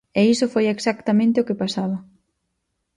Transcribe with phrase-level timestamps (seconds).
[0.19, 1.97] E iso foi exactamente o que pasaba.